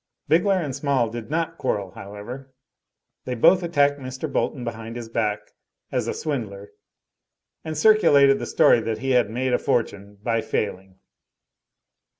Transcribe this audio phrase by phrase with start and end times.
[0.27, 2.55] Bigler and Small did not quarrel however.
[3.25, 4.27] They both attacked Mr.
[4.27, 5.51] Bolton behind his back
[5.91, 6.71] as a swindler,
[7.63, 10.97] and circulated the story that he had made a fortune by failing.